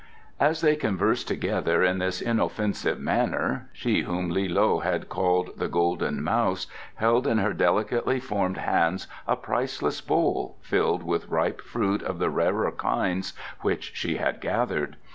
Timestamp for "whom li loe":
4.01-4.79